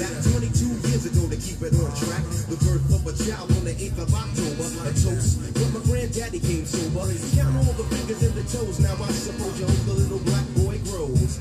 [0.00, 2.24] back 22 years ago to keep it on track.
[2.48, 4.66] The birth of a child on the 8th of October.
[4.88, 7.04] A toast, but my granddaddy came sober.
[7.36, 8.80] Count all the fingers and the toes.
[8.80, 11.36] Now I suppose you hope the little black boy grows.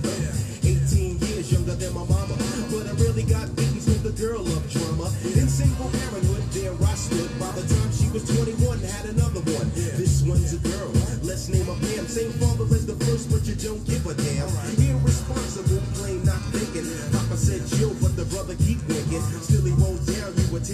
[0.67, 2.35] 18 years younger than my mama.
[2.67, 5.07] But I really got babies with the girl of drama.
[5.23, 7.31] In single parenthood, there I stood.
[7.39, 9.71] By the time she was 21, had another one.
[9.95, 10.91] This one's a girl.
[11.23, 12.11] Let's name her Pam.
[12.11, 14.51] Same father as the first, but you don't give a damn.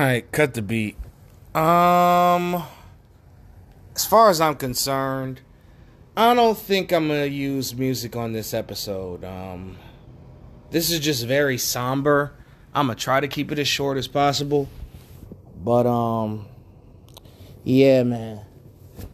[0.00, 0.96] All right, cut the beat.
[1.54, 2.62] Um,
[3.94, 5.42] as far as I'm concerned,
[6.16, 9.26] I don't think I'm gonna use music on this episode.
[9.26, 9.76] Um,
[10.70, 12.32] this is just very somber.
[12.74, 14.70] I'm gonna try to keep it as short as possible,
[15.62, 16.46] but um,
[17.62, 18.40] yeah, man.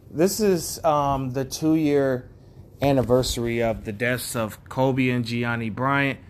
[0.09, 2.29] This is um the two year
[2.81, 6.21] anniversary of the deaths of Kobe and Gianna Bryant,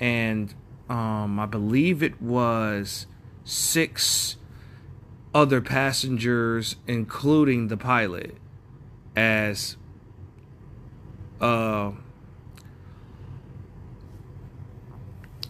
[0.00, 0.54] and
[0.88, 3.06] um, I believe it was
[3.46, 4.36] six
[5.32, 8.36] other passengers, including the pilot,
[9.14, 9.76] as
[11.40, 11.92] uh,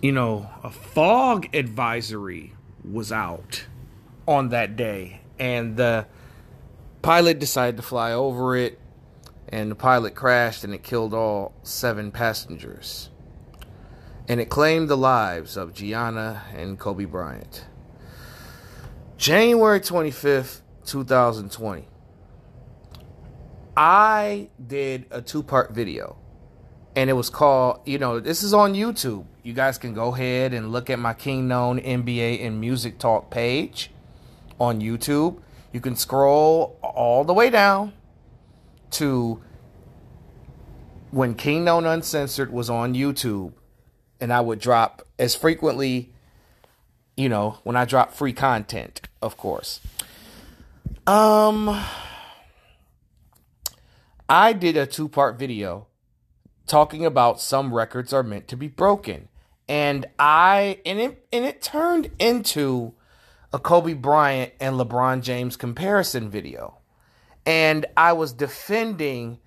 [0.03, 2.53] you know, a fog advisory
[2.85, 3.67] was out
[4.29, 6.07] on that day, and the
[7.03, 8.79] pilot decided to fly over it,
[9.49, 13.11] and the pilot crashed, and it killed all seven passengers.
[14.29, 17.65] And it claimed the lives of Gianna and Kobe Bryant.
[19.17, 21.89] January 25th, 2020.
[23.77, 26.19] I did a two part video.
[26.95, 29.27] And it was called, you know, this is on YouTube.
[29.43, 33.91] You guys can go ahead and look at my Kingknown NBA and Music Talk page
[34.59, 35.41] on YouTube.
[35.73, 37.93] You can scroll all the way down
[38.93, 39.43] to
[41.11, 43.53] when Kingknown Uncensored was on YouTube.
[44.19, 46.15] And I would drop as frequently,
[47.15, 49.81] you know, when I drop free content, of course.
[51.07, 51.85] Um,
[54.29, 55.87] I did a two part video
[56.67, 59.29] talking about some records are meant to be broken.
[59.69, 62.95] And I and it and it turned into
[63.53, 66.79] a Kobe Bryant and LeBron James comparison video.
[67.45, 69.39] And I was defending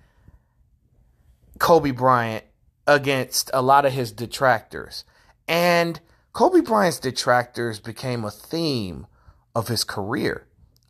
[1.58, 2.44] Kobe Bryant
[2.86, 5.04] against a lot of his detractors.
[5.46, 6.00] And
[6.32, 9.06] Kobe Bryant's detractors became a theme
[9.54, 10.46] of his career.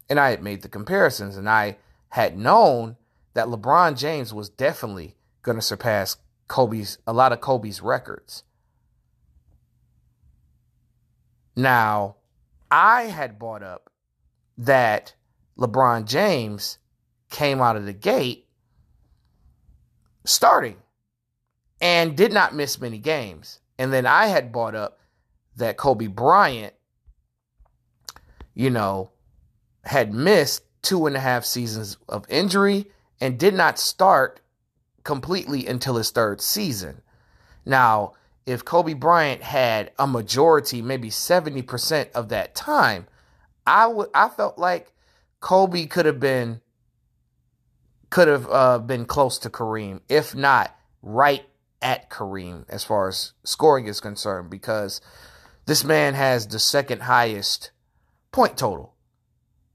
[0.09, 1.77] And I had made the comparisons and I
[2.11, 2.97] had known
[3.35, 6.17] that LeBron James was definitely going to surpass
[6.49, 8.43] Kobe's a lot of Kobe's records.
[11.55, 12.17] Now,
[12.71, 13.91] I had brought up
[14.59, 15.15] that
[15.59, 16.79] LeBron James
[17.31, 18.47] came out of the gate
[20.25, 20.77] starting
[21.81, 23.61] and did not miss many games.
[23.79, 24.99] And then I had brought up
[25.57, 26.75] that Kobe Bryant,
[28.55, 29.11] you know,
[29.85, 34.41] had missed two and a half seasons of injury and did not start
[35.05, 37.03] completely until his third season.
[37.65, 38.15] Now,
[38.47, 43.07] if Kobe Bryant had a majority, maybe 70% of that time,
[43.67, 44.93] I would I felt like
[45.41, 46.61] Kobe could have been
[48.09, 51.45] could have uh, been close to Kareem, if not right
[51.81, 55.01] at Kareem as far as scoring is concerned, because
[55.67, 57.71] this man has the second highest
[58.33, 58.95] point total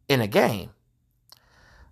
[0.08, 0.72] in a game.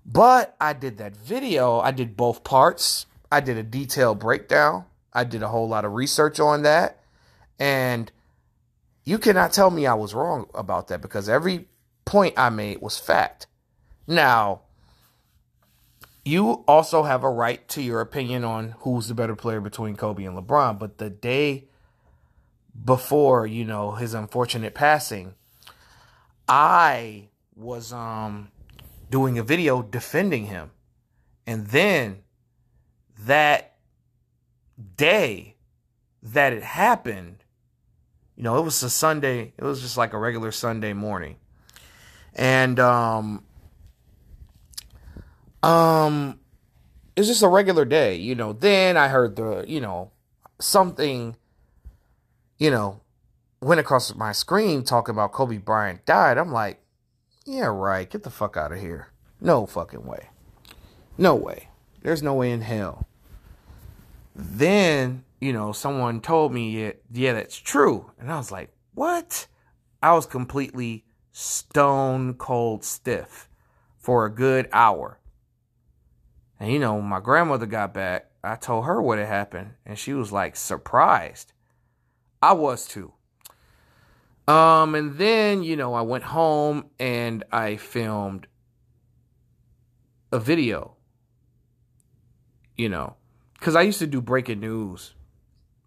[0.05, 3.05] But I did that video, I did both parts.
[3.33, 4.85] I did a detailed breakdown.
[5.11, 6.99] I did a whole lot of research on that.
[7.57, 8.11] And
[9.05, 11.67] you cannot tell me I was wrong about that because every
[12.05, 13.47] point I made was fact.
[14.05, 14.61] Now,
[16.23, 20.25] you also have a right to your opinion on who's the better player between Kobe
[20.25, 21.65] and LeBron, but the day
[22.85, 25.33] before, you know, his unfortunate passing,
[26.47, 28.49] I was um
[29.09, 30.71] doing a video defending him.
[31.45, 32.23] And then
[33.19, 33.75] that
[34.95, 35.55] day
[36.21, 37.43] that it happened,
[38.35, 41.37] you know, it was a Sunday, it was just like a regular Sunday morning.
[42.33, 43.43] And um
[45.61, 46.39] um
[47.15, 48.53] it's just a regular day, you know.
[48.53, 50.11] Then I heard the, you know,
[50.59, 51.35] something,
[52.57, 53.02] you know,
[53.63, 56.37] went across my screen talking about Kobe Bryant died.
[56.37, 56.81] I'm like,
[57.45, 58.09] yeah, right.
[58.09, 59.09] Get the fuck out of here.
[59.41, 60.29] No fucking way.
[61.17, 61.69] No way.
[62.01, 63.07] There's no way in hell.
[64.35, 68.11] Then, you know, someone told me, yeah, yeah, that's true.
[68.19, 69.47] And I was like, what?
[70.01, 73.49] I was completely stone cold stiff
[73.97, 75.19] for a good hour.
[76.59, 78.29] And you know, my grandmother got back.
[78.43, 81.53] I told her what had happened, and she was like surprised.
[82.41, 83.13] I was too.
[84.47, 88.47] Um, and then, you know, I went home and I filmed
[90.31, 90.95] a video.
[92.75, 93.15] You know,
[93.59, 95.13] because I used to do breaking news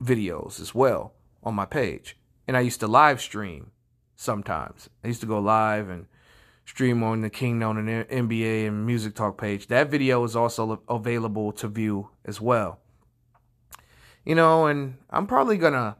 [0.02, 2.16] videos as well on my page.
[2.46, 3.72] And I used to live stream
[4.14, 4.88] sometimes.
[5.04, 6.06] I used to go live and
[6.64, 9.66] stream on the Kingknown and NBA and Music Talk page.
[9.66, 12.80] That video is also available to view as well.
[14.24, 15.96] You know, and I'm probably going to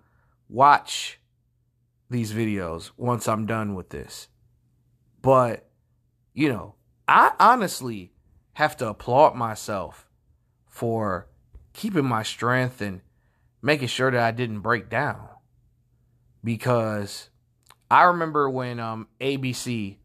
[0.49, 1.21] watch
[2.11, 4.29] these videos once I'm done with this.
[5.23, 5.69] But,
[6.35, 6.75] you know,
[7.09, 8.13] I honestly
[8.55, 10.09] have to applaud myself
[10.67, 11.29] for
[11.73, 13.01] keeping my strength and
[13.63, 15.29] making sure that I didn't break down.
[16.45, 17.31] Because
[17.91, 19.97] I remember when um, ABC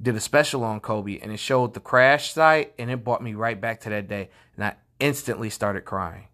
[0.00, 3.34] did a special on Kobe and it showed the crash site and it brought me
[3.34, 6.28] right back to that day and I instantly started crying.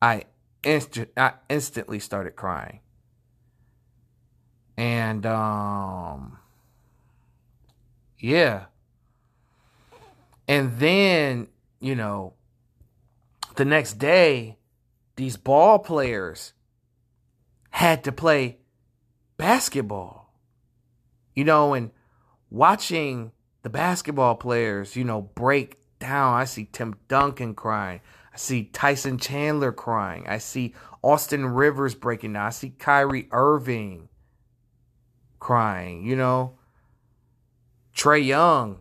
[0.00, 0.24] I
[0.62, 2.80] inst- I instantly started crying.
[4.76, 6.38] And um
[8.18, 8.66] yeah.
[10.48, 11.48] And then,
[11.80, 12.34] you know,
[13.56, 14.58] the next day
[15.16, 16.52] these ball players
[17.70, 18.58] had to play
[19.36, 20.32] basketball.
[21.34, 21.90] You know, and
[22.50, 23.32] watching
[23.62, 26.34] the basketball players, you know, break down.
[26.34, 28.00] I see Tim Duncan crying.
[28.32, 30.26] I see Tyson Chandler crying.
[30.28, 32.46] I see Austin Rivers breaking down.
[32.46, 34.08] I see Kyrie Irving
[35.44, 36.54] crying, you know.
[37.94, 38.80] Trae Young,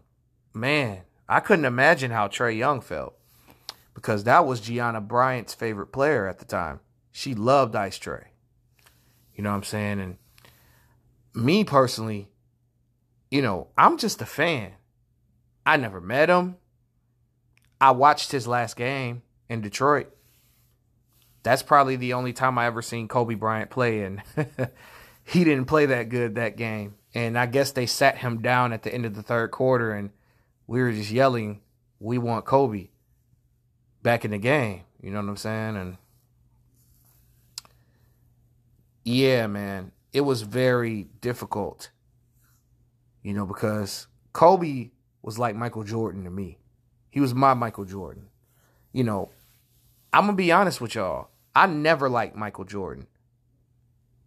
[0.54, 3.16] man, I couldn't imagine how Trae Young felt
[3.94, 6.80] because that was Gianna Bryant's favorite player at the time.
[7.12, 8.28] She loved Ice Trae.
[9.36, 10.00] You know what I'm saying?
[10.00, 10.18] And
[11.36, 12.30] me personally,
[13.30, 14.72] you know, I'm just a fan.
[15.66, 16.56] I never met him.
[17.82, 20.16] I watched his last game in Detroit.
[21.44, 24.22] That's probably the only time I ever seen Kobe Bryant play, and
[25.24, 26.96] he didn't play that good that game.
[27.16, 30.10] And I guess they sat him down at the end of the third quarter, and
[30.68, 31.62] we were just yelling,
[32.00, 32.90] "We want Kobe
[34.02, 35.78] back in the game." You know what I'm saying?
[35.78, 35.98] And
[39.04, 41.90] yeah, man, it was very difficult
[43.24, 46.60] you know, because Kobe was like Michael Jordan to me.
[47.10, 48.28] He was my Michael Jordan.
[48.92, 49.30] You know,
[50.12, 51.30] I'm gonna be honest with y'all.
[51.56, 53.08] I never liked Michael Jordan.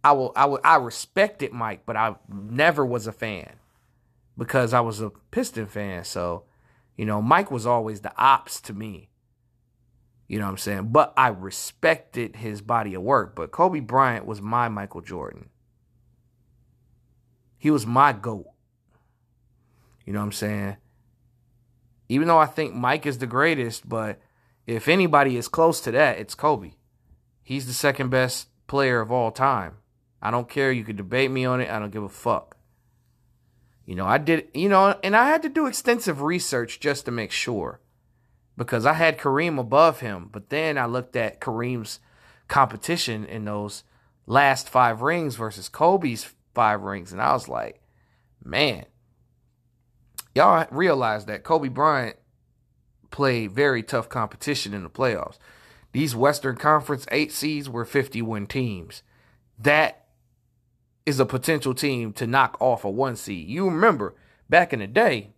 [0.07, 3.57] I will, I will, I respected Mike, but I never was a fan
[4.37, 6.05] because I was a Piston fan.
[6.05, 6.43] So,
[6.95, 9.09] you know, Mike was always the ops to me.
[10.29, 10.89] You know what I'm saying?
[10.93, 13.35] But I respected his body of work.
[13.35, 15.49] But Kobe Bryant was my Michael Jordan.
[17.57, 18.47] He was my GOAT.
[20.05, 20.77] You know what I'm saying?
[22.07, 24.21] Even though I think Mike is the greatest, but
[24.65, 26.75] if anybody is close to that, it's Kobe.
[27.43, 29.79] He's the second best player of all time.
[30.21, 30.71] I don't care.
[30.71, 31.69] You could debate me on it.
[31.69, 32.57] I don't give a fuck.
[33.85, 37.11] You know, I did, you know, and I had to do extensive research just to
[37.11, 37.79] make sure
[38.57, 40.29] because I had Kareem above him.
[40.31, 41.99] But then I looked at Kareem's
[42.47, 43.83] competition in those
[44.25, 47.13] last five rings versus Kobe's five rings.
[47.13, 47.81] And I was like,
[48.43, 48.85] man,
[50.35, 52.17] y'all realize that Kobe Bryant
[53.09, 55.37] played very tough competition in the playoffs.
[55.93, 59.01] These Western Conference eight seeds were 50 win teams.
[59.57, 60.06] That
[61.07, 63.47] is a potential team to knock off a one seed.
[63.47, 64.13] You remember
[64.47, 65.31] back in the day,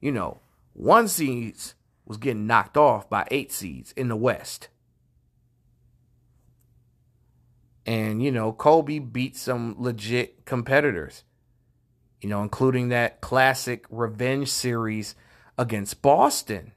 [0.00, 0.40] you know,
[0.72, 1.74] one seeds
[2.06, 4.68] was getting knocked off by eight seeds in the West.
[7.84, 11.24] And, you know, Kobe beat some legit competitors
[12.22, 15.14] you know, including that classic revenge series
[15.58, 16.72] against Boston.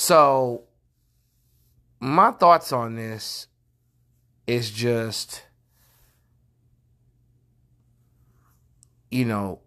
[0.00, 0.62] So,
[1.98, 3.48] my thoughts on this
[4.46, 5.42] is just,
[9.10, 9.58] you know,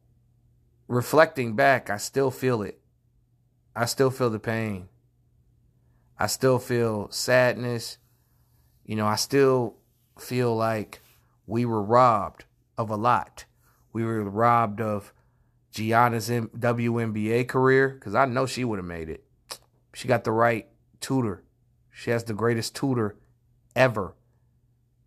[0.88, 2.80] reflecting back, I still feel it.
[3.76, 4.88] I still feel the pain.
[6.18, 7.98] I still feel sadness.
[8.86, 9.76] you know, I still
[10.18, 11.02] feel like
[11.46, 12.46] we were robbed
[12.78, 13.44] of a lot.
[13.92, 15.14] We were robbed of
[15.72, 19.26] Gianna's WNBA career because I know she would have made it.
[19.94, 20.68] She got the right
[21.00, 21.44] tutor.
[21.92, 23.16] She has the greatest tutor
[23.76, 24.16] ever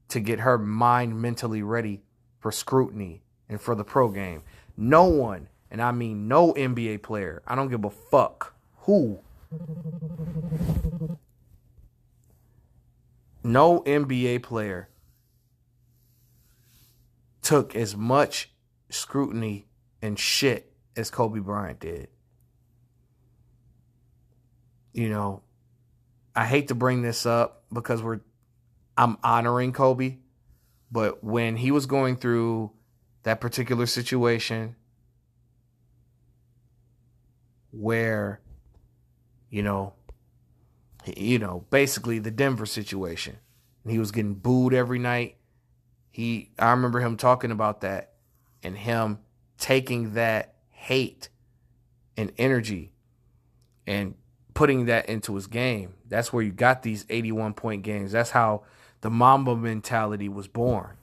[0.09, 2.03] to get her mind mentally ready
[2.39, 4.43] for scrutiny and for the pro game.
[4.77, 9.21] No one, and I mean no NBA player, I don't give a fuck who,
[13.43, 14.89] no NBA player
[17.43, 18.51] took as much
[18.89, 19.67] scrutiny
[20.01, 22.09] and shit as Kobe Bryant did.
[24.95, 25.43] You know,
[26.35, 28.21] I hate to bring this up because we're
[28.97, 30.19] I'm honoring Kobe,
[30.91, 32.71] but when he was going through
[33.25, 34.77] that particular situation
[37.73, 38.41] where
[39.51, 39.95] you know
[41.17, 43.37] you know basically the Denver situation
[43.83, 45.39] and he was getting booed every night
[46.11, 48.13] he I remember him talking about that
[48.63, 49.19] and him
[49.59, 51.29] taking that hate
[52.17, 52.93] and energy
[53.89, 54.15] and
[54.55, 55.95] putting that into his game.
[56.09, 58.13] That's where you got these 81 point games.
[58.13, 58.63] That's how
[59.01, 60.97] the Mamba mentality was born.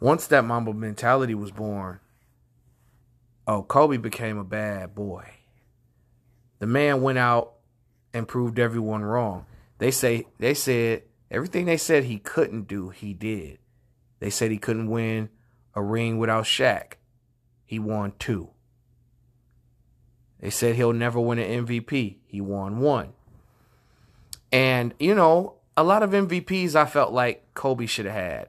[0.00, 2.00] Once that Mamba mentality was born,
[3.46, 5.30] oh, Kobe became a bad boy.
[6.58, 7.54] The man went out
[8.12, 9.46] and proved everyone wrong.
[9.78, 13.58] They say they said Everything they said he couldn't do, he did.
[14.20, 15.28] They said he couldn't win
[15.74, 16.94] a ring without Shaq.
[17.64, 18.50] He won two.
[20.46, 22.18] They said he'll never win an MVP.
[22.24, 23.14] He won one.
[24.52, 28.48] And, you know, a lot of MVPs I felt like Kobe should have had.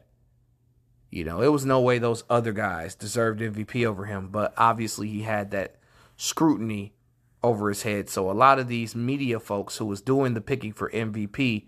[1.09, 5.07] You know, it was no way those other guys deserved MVP over him, but obviously
[5.07, 5.77] he had that
[6.17, 6.93] scrutiny
[7.41, 8.09] over his head.
[8.11, 11.65] So a lot of these media folks who was doing the picking for MVP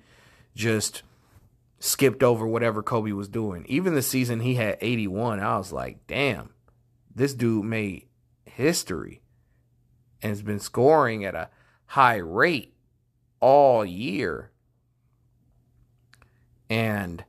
[0.54, 1.02] just
[1.80, 3.66] skipped over whatever Kobe was doing.
[3.68, 6.52] Even the season he had 81, I was like, damn,
[7.16, 8.06] this dude made
[8.46, 9.24] history
[10.22, 11.50] and has been scoring at a
[11.86, 12.74] high rate
[13.40, 14.52] all year.
[16.70, 17.24] And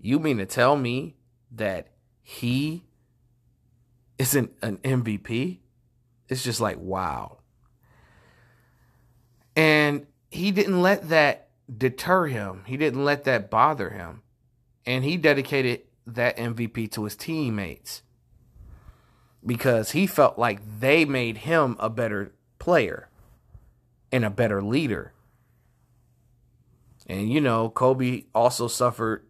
[0.00, 1.16] you mean to tell me
[1.52, 1.88] that
[2.22, 2.84] he
[4.18, 5.58] isn't an MVP?
[6.28, 7.38] It's just like, wow.
[9.54, 12.64] And he didn't let that deter him.
[12.66, 14.22] He didn't let that bother him.
[14.84, 18.02] And he dedicated that MVP to his teammates
[19.46, 23.08] because he felt like they made him a better player
[24.10, 25.12] and a better leader.
[27.06, 29.24] And you know, Kobe also suffered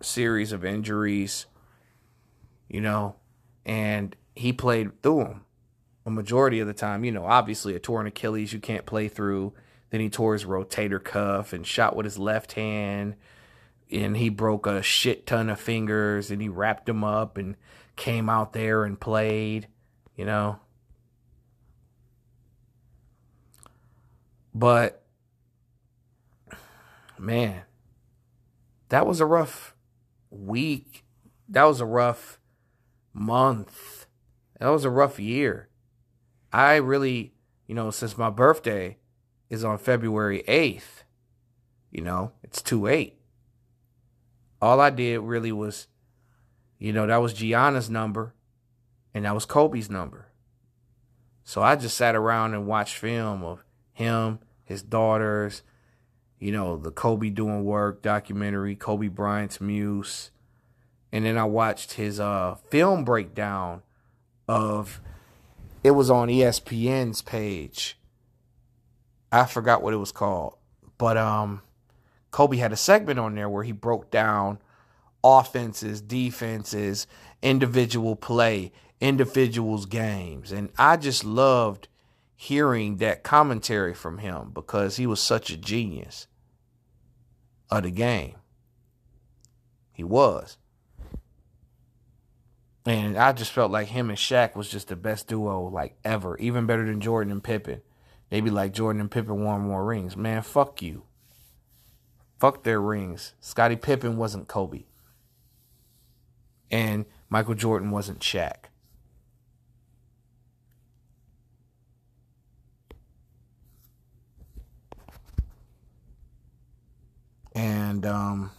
[0.00, 1.46] a series of injuries,
[2.68, 3.16] you know,
[3.64, 5.44] and he played through them
[6.04, 7.04] a majority of the time.
[7.04, 9.52] You know, obviously a torn Achilles you can't play through
[9.90, 13.14] then he tore his rotator cuff and shot with his left hand.
[13.90, 17.56] And he broke a shit ton of fingers and he wrapped them up and
[17.96, 19.68] came out there and played,
[20.14, 20.60] you know.
[24.54, 25.04] But,
[27.18, 27.62] man,
[28.88, 29.74] that was a rough
[30.30, 31.04] week.
[31.48, 32.38] That was a rough
[33.12, 34.06] month.
[34.60, 35.68] That was a rough year.
[36.52, 37.34] I really,
[37.66, 38.98] you know, since my birthday,
[39.48, 41.04] is on February 8th.
[41.90, 43.18] You know, it's 2 8.
[44.60, 45.86] All I did really was,
[46.78, 48.34] you know, that was Gianna's number
[49.14, 50.28] and that was Kobe's number.
[51.44, 55.62] So I just sat around and watched film of him, his daughters,
[56.38, 60.30] you know, the Kobe doing work documentary, Kobe Bryant's Muse.
[61.12, 63.82] And then I watched his uh, film breakdown
[64.48, 65.00] of
[65.82, 67.96] it was on ESPN's page
[69.32, 70.56] I forgot what it was called,
[70.98, 71.62] but um,
[72.30, 74.58] Kobe had a segment on there where he broke down
[75.26, 77.06] offenses, defenses,
[77.42, 81.88] individual play, individuals games, and I just loved
[82.36, 86.26] hearing that commentary from him because he was such a genius
[87.70, 88.36] of the game.
[89.92, 90.58] He was.
[92.84, 96.36] And I just felt like him and Shaq was just the best duo like ever,
[96.38, 97.80] even better than Jordan and Pippen.
[98.30, 100.16] They be like Jordan and Pippen won more rings.
[100.16, 101.04] Man, fuck you.
[102.38, 103.34] Fuck their rings.
[103.40, 104.84] Scottie Pippen wasn't Kobe.
[106.70, 108.66] And Michael Jordan wasn't Shaq.
[117.54, 118.50] And um,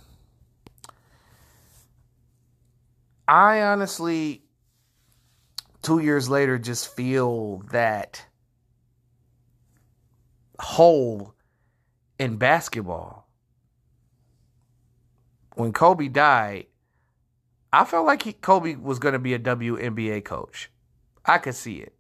[3.28, 4.44] I honestly,
[5.84, 8.26] two years later, just feel that
[10.60, 11.36] hole
[12.18, 13.28] in basketball.
[15.58, 16.68] when Kobe died,
[17.78, 20.72] I felt like he, Kobe was going to be a WNBA coach.
[21.24, 21.94] I could see it.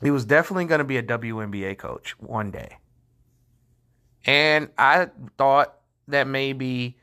[0.00, 2.78] He was definitely going to be a WNBA coach one day.
[4.24, 5.08] And I
[5.38, 5.74] thought
[6.06, 6.98] that maybe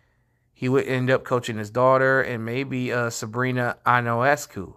[0.54, 4.76] he would end up coaching his daughter and maybe uh, Sabrina Ionescu,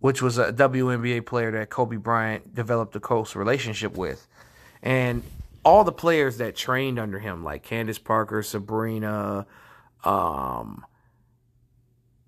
[0.00, 4.28] which was a WNBA player that Kobe Bryant developed a close relationship with.
[4.82, 5.22] And
[5.64, 9.46] all the players that trained under him, like Candace Parker, Sabrina,
[10.04, 10.84] um,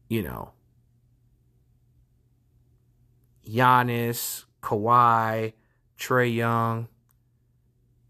[0.08, 0.52] you know,
[3.48, 5.52] Giannis, Kawhi,
[5.98, 6.88] Trae Young,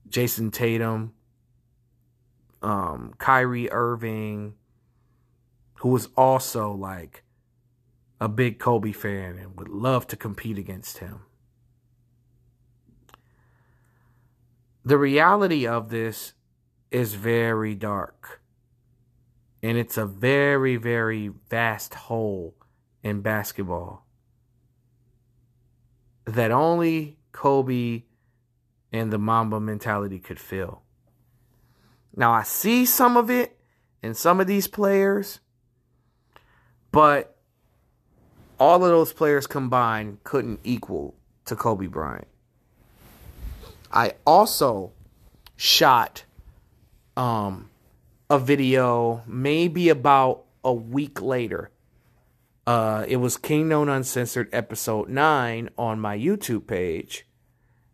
[0.08, 1.12] Jayson Tatum,
[2.62, 4.54] um, Kyrie Irving,
[5.80, 7.22] who was also like
[8.20, 11.20] a big Kobe fan and would love to compete against him.
[14.86, 16.34] The reality of this
[16.92, 18.40] is very dark.
[19.60, 22.54] And it's a very, very vast hole
[23.02, 24.06] in basketball
[26.24, 28.04] that only Kobe
[28.92, 30.82] and the Mamba mentality could fill.
[32.14, 33.58] Now, I see some of it
[34.04, 35.40] in some of these players,
[36.92, 37.36] but
[38.60, 41.16] all of those players combined couldn't equal
[41.46, 42.28] to Kobe Bryant.
[43.96, 44.92] I also
[45.56, 46.24] shot
[47.16, 47.70] um,
[48.30, 51.70] a video maybe about a week later
[52.66, 57.26] uh, it was Kingknown Uncensored episode 9 on my YouTube page.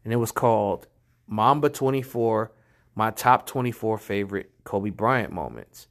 [0.03, 0.87] And it was called
[1.27, 2.53] Mamba 24
[2.95, 5.89] My Top 24 Favorite Kobe Bryant Moments.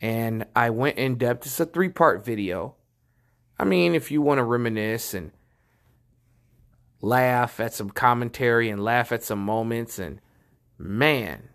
[0.00, 1.46] And I went in depth.
[1.46, 2.74] It's a three part video.
[3.58, 5.30] I mean, if you want to reminisce and
[7.02, 10.20] laugh at some commentary and laugh at some moments, and
[10.78, 11.50] man,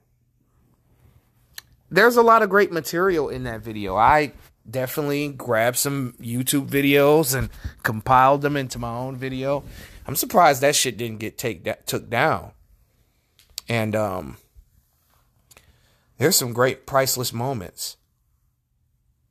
[1.90, 3.96] there's a lot of great material in that video.
[3.96, 4.34] I
[4.70, 7.50] definitely grabbed some YouTube videos and
[7.84, 9.64] compiled them into my own video.
[10.06, 12.52] I'm surprised that shit didn't get take that took down.
[13.70, 14.38] And um
[16.18, 17.96] there's some great priceless moments.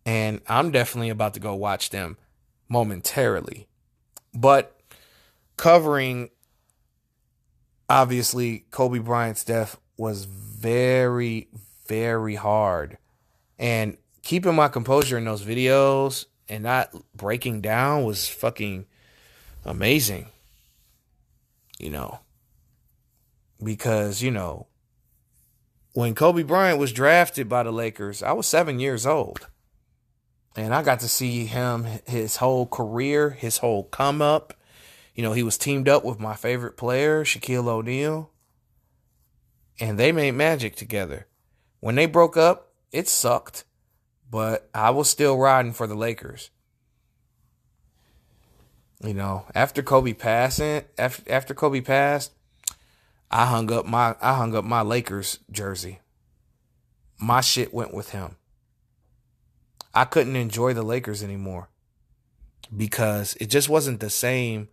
[0.04, 2.16] And I'm definitely about to go watch them
[2.68, 3.66] momentarily.
[4.32, 4.75] But
[5.56, 6.30] covering
[7.88, 11.48] obviously Kobe Bryant's death was very
[11.86, 12.98] very hard.
[13.58, 18.86] And keeping my composure in those videos and not breaking down was fucking
[19.64, 20.26] amazing.
[21.78, 22.20] You know,
[23.62, 24.66] because, you know,
[25.92, 29.48] when Kobe Bryant was drafted by the Lakers, I was seven years old.
[30.56, 34.54] And I got to see him, his whole career, his whole come up.
[35.16, 38.30] You know, he was teamed up with my favorite player, Shaquille O'Neal.
[39.80, 41.26] And they made magic together.
[41.80, 43.64] When they broke up, it sucked
[44.30, 46.50] but I was still riding for the Lakers.
[49.02, 52.32] You know, after Kobe passing, after after Kobe passed,
[53.30, 56.00] I hung up my I hung up my Lakers jersey.
[57.18, 58.36] My shit went with him.
[59.94, 61.68] I couldn't enjoy the Lakers anymore
[62.74, 64.68] because it just wasn't the same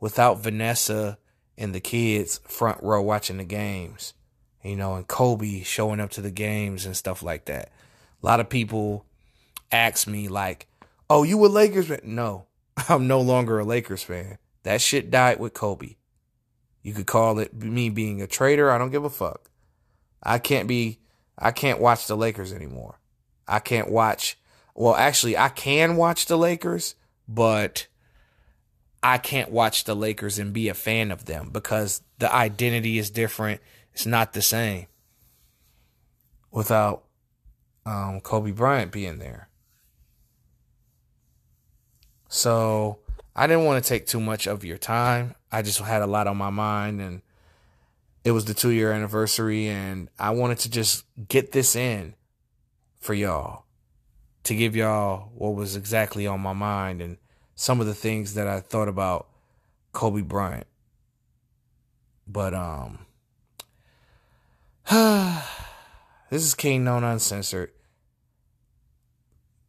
[0.00, 1.18] without Vanessa
[1.56, 4.14] and the kids front row watching the games,
[4.62, 7.70] you know, and Kobe showing up to the games and stuff like that.
[8.22, 9.04] A lot of people
[9.70, 10.68] ask me like,
[11.10, 12.46] "Oh, you a Lakers fan?" No,
[12.88, 14.38] I'm no longer a Lakers fan.
[14.62, 15.96] That shit died with Kobe.
[16.82, 18.70] You could call it me being a traitor.
[18.70, 19.50] I don't give a fuck.
[20.22, 21.00] I can't be.
[21.38, 22.98] I can't watch the Lakers anymore.
[23.46, 24.38] I can't watch.
[24.74, 26.94] Well, actually, I can watch the Lakers,
[27.26, 27.86] but
[29.02, 33.10] I can't watch the Lakers and be a fan of them because the identity is
[33.10, 33.60] different.
[33.92, 34.86] It's not the same
[36.50, 37.04] without
[37.86, 39.48] um, Kobe Bryant being there.
[42.28, 42.98] So
[43.34, 45.34] I didn't want to take too much of your time.
[45.50, 47.22] I just had a lot on my mind and
[48.24, 52.14] it was the two year anniversary and I wanted to just get this in
[52.98, 53.64] for y'all
[54.44, 57.16] to give y'all what was exactly on my mind and
[57.60, 59.26] some of the things that I thought about
[59.92, 60.68] Kobe Bryant.
[62.24, 63.00] But um
[64.88, 67.72] this is Kingknown Uncensored.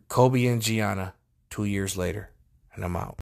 [0.07, 1.15] Kobe and Gianna
[1.49, 2.29] two years later,
[2.75, 3.17] and I'm out.